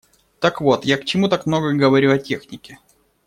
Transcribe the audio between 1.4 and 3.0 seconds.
много говорю о технике.